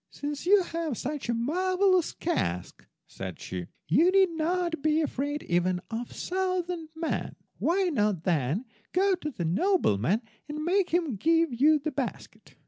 [0.09, 5.79] "Since you have such a marvellous cask," said she, "you need not be afraid even
[5.91, 7.35] of a thousand men.
[7.59, 12.55] Why not then go to the nobleman and make him give you the basket."